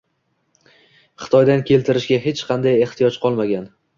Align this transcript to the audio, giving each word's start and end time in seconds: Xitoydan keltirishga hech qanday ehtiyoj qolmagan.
Xitoydan 1.25 1.61
keltirishga 1.69 2.19
hech 2.25 2.43
qanday 2.49 2.81
ehtiyoj 2.89 3.23
qolmagan. 3.27 3.71